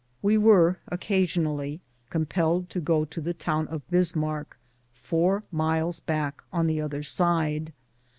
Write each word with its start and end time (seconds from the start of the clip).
We 0.23 0.35
were 0.35 0.79
occasionally 0.87 1.79
compelled 2.09 2.71
to 2.71 2.79
go 2.79 3.05
to 3.05 3.21
the 3.21 3.35
town 3.35 3.67
of 3.67 3.87
Bismarck, 3.91 4.57
four 4.95 5.43
miles 5.51 5.99
back 5.99 6.41
on 6.51 6.65
the 6.65 6.81
other 6.81 7.03
side. 7.03 7.71